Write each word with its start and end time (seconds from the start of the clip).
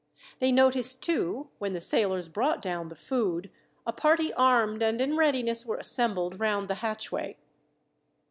They 0.39 0.51
noticed, 0.51 1.03
too, 1.03 1.49
when 1.59 1.73
the 1.73 1.79
sailors 1.79 2.27
brought 2.27 2.59
down 2.59 2.87
the 2.89 2.95
food, 2.95 3.51
a 3.85 3.93
party 3.93 4.33
armed 4.33 4.81
and 4.81 4.99
in 4.99 5.15
readiness 5.15 5.63
were 5.63 5.77
assembled 5.77 6.39
round 6.39 6.67
the 6.67 6.73
hatchway. 6.81 7.37